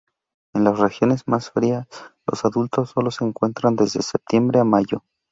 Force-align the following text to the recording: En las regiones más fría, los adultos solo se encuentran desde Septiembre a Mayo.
En 0.55 0.63
las 0.63 0.79
regiones 0.79 1.27
más 1.27 1.51
fría, 1.51 1.87
los 2.25 2.43
adultos 2.43 2.89
solo 2.89 3.11
se 3.11 3.23
encuentran 3.23 3.75
desde 3.75 4.01
Septiembre 4.01 4.59
a 4.59 4.63
Mayo. 4.63 5.03